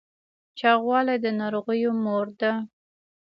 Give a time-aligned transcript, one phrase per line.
[0.59, 2.51] چاغوالی د ناروغیو مور ده